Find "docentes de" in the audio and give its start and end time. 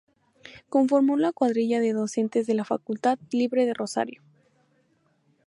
1.93-2.55